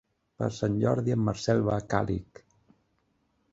[0.41, 2.43] Per Sant Jordi en Marcel va a Càlig.